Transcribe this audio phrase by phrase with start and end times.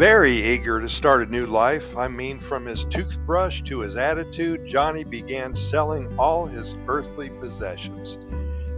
[0.00, 1.94] very eager to start a new life.
[1.94, 8.16] I mean, from his toothbrush to his attitude, Johnny began selling all his earthly possessions.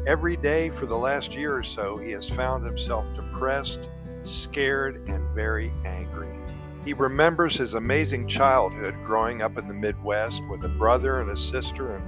[0.04, 3.88] Every day for the last year or so, he has found himself depressed,
[4.24, 6.36] scared, and very angry.
[6.84, 11.36] He remembers his amazing childhood growing up in the Midwest with a brother and a
[11.36, 12.04] sister and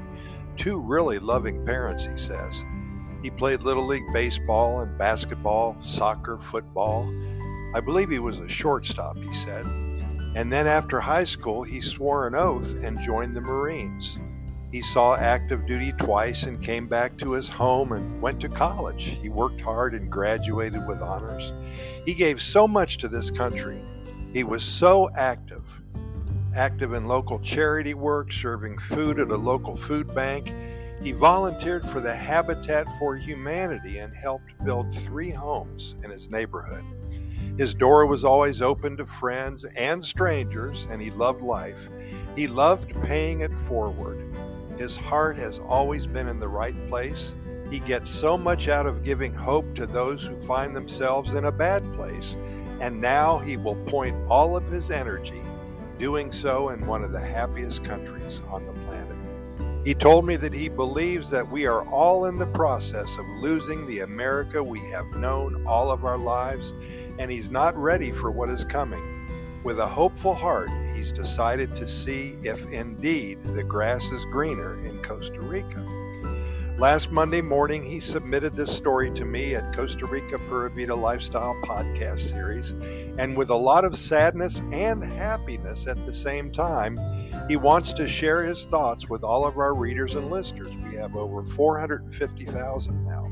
[0.56, 2.64] two really loving parents, he says.
[3.22, 7.08] He played Little League baseball and basketball, soccer, football.
[7.74, 9.64] I believe he was a shortstop, he said.
[10.36, 14.16] And then after high school, he swore an oath and joined the Marines.
[14.70, 19.18] He saw active duty twice and came back to his home and went to college.
[19.20, 21.52] He worked hard and graduated with honors.
[22.04, 23.80] He gave so much to this country.
[24.32, 25.64] He was so active.
[26.54, 30.54] Active in local charity work, serving food at a local food bank.
[31.02, 36.84] He volunteered for the Habitat for Humanity and helped build three homes in his neighborhood.
[37.56, 41.88] His door was always open to friends and strangers, and he loved life.
[42.34, 44.20] He loved paying it forward.
[44.76, 47.32] His heart has always been in the right place.
[47.70, 51.52] He gets so much out of giving hope to those who find themselves in a
[51.52, 52.36] bad place,
[52.80, 55.40] and now he will point all of his energy
[55.96, 58.83] doing so in one of the happiest countries on the planet.
[59.84, 63.86] He told me that he believes that we are all in the process of losing
[63.86, 66.72] the America we have known all of our lives,
[67.18, 69.02] and he's not ready for what is coming.
[69.62, 75.02] With a hopeful heart, he's decided to see if indeed the grass is greener in
[75.02, 75.84] Costa Rica.
[76.78, 81.54] Last Monday morning, he submitted this story to me at Costa Rica Pura Vida Lifestyle
[81.62, 82.72] podcast series,
[83.18, 86.96] and with a lot of sadness and happiness at the same time,
[87.48, 90.74] he wants to share his thoughts with all of our readers and listeners.
[90.90, 93.30] We have over 450,000 now.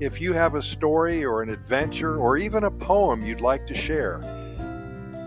[0.00, 3.74] If you have a story or an adventure or even a poem you'd like to
[3.74, 4.20] share,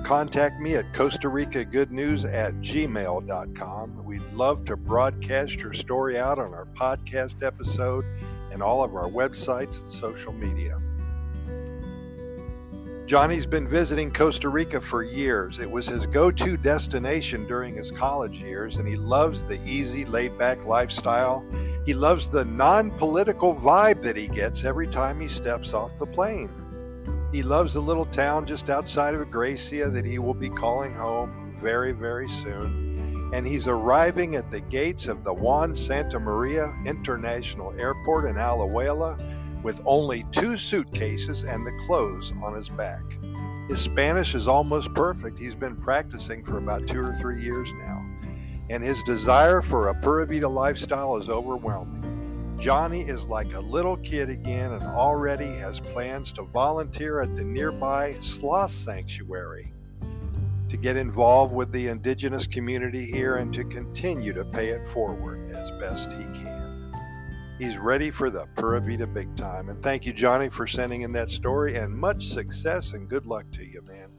[0.04, 4.04] contact me at Costa Rica Good News at gmail.com.
[4.04, 8.04] We'd love to broadcast your story out on our podcast episode
[8.52, 10.80] and all of our websites and social media.
[13.06, 15.60] Johnny's been visiting Costa Rica for years.
[15.60, 20.06] It was his go to destination during his college years, and he loves the easy,
[20.06, 21.46] laid back lifestyle.
[21.86, 26.06] He loves the non political vibe that he gets every time he steps off the
[26.06, 26.50] plane.
[27.34, 31.54] He loves the little town just outside of Grecia that he will be calling home
[31.60, 33.32] very, very soon.
[33.34, 39.20] And he's arriving at the gates of the Juan Santa Maria International Airport in Alajuela
[39.64, 43.04] with only two suitcases and the clothes on his back.
[43.70, 45.40] His Spanish is almost perfect.
[45.40, 48.06] He's been practicing for about two or three years now.
[48.70, 52.56] And his desire for a Pura Vida lifestyle is overwhelming.
[52.60, 57.44] Johnny is like a little kid again and already has plans to volunteer at the
[57.44, 59.74] nearby sloth sanctuary
[60.70, 65.48] to get involved with the indigenous community here and to continue to pay it forward
[65.52, 66.63] as best he can.
[67.64, 69.70] He's ready for the Pura Vida big time.
[69.70, 73.46] And thank you, Johnny, for sending in that story and much success and good luck
[73.54, 74.10] to you, man.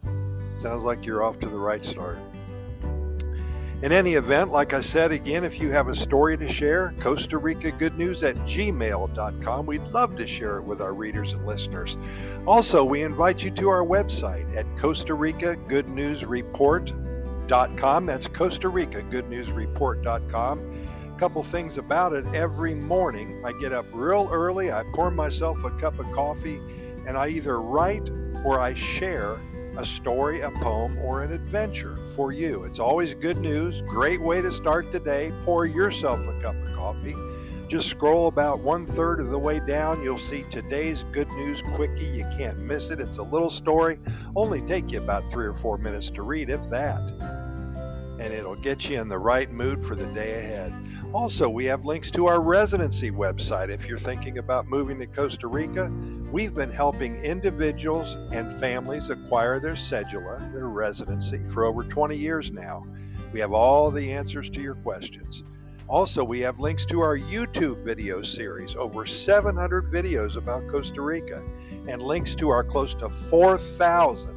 [0.59, 2.17] Sounds like you're off to the right start.
[3.83, 7.37] In any event, like I said again, if you have a story to share, Costa
[7.37, 9.67] Rica Good News at gmail.com.
[9.67, 11.99] We'd love to share it with our readers and listeners.
[12.47, 18.07] Also, we invite you to our website at Costa Rica Good News Report.com.
[18.07, 20.84] That's Costa Rica Good News Report.com.
[21.17, 22.27] Couple things about it.
[22.35, 26.61] Every morning, I get up real early, I pour myself a cup of coffee,
[27.07, 28.11] and I either write
[28.45, 29.39] or I share
[29.79, 32.65] a story, a poem, or an adventure for you.
[32.65, 35.33] It's always good news, great way to start the day.
[35.47, 37.17] Pour yourself a cup of coffee.
[37.69, 40.03] Just scroll about one third of the way down.
[40.03, 42.05] You'll see today's good news quickie.
[42.05, 43.01] You can't miss it.
[43.01, 43.99] It's a little story,
[44.37, 47.01] only take you about three or four minutes to read, if that.
[48.21, 50.73] And it'll get you in the right mood for the day ahead.
[51.15, 53.69] Also, we have links to our residency website.
[53.69, 55.89] If you're thinking about moving to Costa Rica,
[56.33, 62.51] we've been helping individuals and families acquire their cedula, their residency, for over 20 years
[62.51, 62.85] now.
[63.33, 65.45] We have all the answers to your questions.
[65.87, 71.41] Also, we have links to our YouTube video series, over 700 videos about Costa Rica,
[71.87, 74.34] and links to our close to 4,000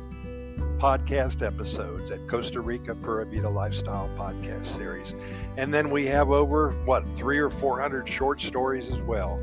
[0.78, 5.16] podcast episodes at Costa Rica Pura Vida Lifestyle podcast series.
[5.58, 9.40] And then we have over, what, three or 400 short stories as well.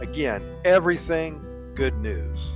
[0.00, 2.50] Again, everything good news.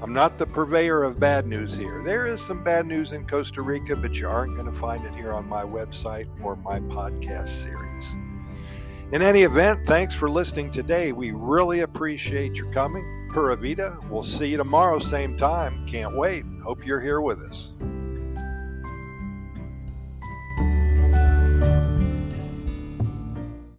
[0.00, 2.02] I'm not the purveyor of bad news here.
[2.04, 5.14] There is some bad news in Costa Rica, but you aren't going to find it
[5.14, 8.14] here on my website or my podcast series.
[9.10, 11.12] In any event, thanks for listening today.
[11.12, 13.17] We really appreciate your coming.
[13.28, 13.98] Pura Vida.
[14.10, 15.86] We'll see you tomorrow, same time.
[15.86, 16.44] Can't wait.
[16.62, 17.72] Hope you're here with us.